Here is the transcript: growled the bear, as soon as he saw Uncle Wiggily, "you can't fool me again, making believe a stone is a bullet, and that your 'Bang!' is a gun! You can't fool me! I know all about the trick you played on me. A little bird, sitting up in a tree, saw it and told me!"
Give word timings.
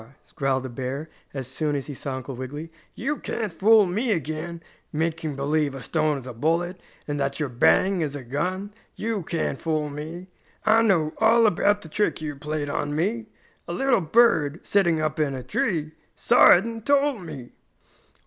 growled 0.33 0.63
the 0.63 0.67
bear, 0.69 1.11
as 1.31 1.47
soon 1.47 1.75
as 1.75 1.85
he 1.85 1.93
saw 1.93 2.15
Uncle 2.15 2.33
Wiggily, 2.35 2.71
"you 2.95 3.17
can't 3.17 3.53
fool 3.53 3.85
me 3.85 4.11
again, 4.11 4.63
making 4.91 5.35
believe 5.35 5.75
a 5.75 5.81
stone 5.83 6.17
is 6.17 6.25
a 6.25 6.33
bullet, 6.33 6.81
and 7.07 7.19
that 7.19 7.39
your 7.39 7.49
'Bang!' 7.49 8.01
is 8.01 8.15
a 8.15 8.23
gun! 8.23 8.73
You 8.95 9.21
can't 9.21 9.61
fool 9.61 9.91
me! 9.91 10.25
I 10.65 10.81
know 10.81 11.13
all 11.19 11.45
about 11.45 11.83
the 11.83 11.87
trick 11.87 12.19
you 12.19 12.35
played 12.35 12.67
on 12.67 12.95
me. 12.95 13.27
A 13.67 13.73
little 13.73 14.01
bird, 14.01 14.61
sitting 14.65 14.99
up 14.99 15.19
in 15.19 15.35
a 15.35 15.43
tree, 15.43 15.91
saw 16.15 16.49
it 16.49 16.65
and 16.65 16.83
told 16.83 17.21
me!" 17.21 17.51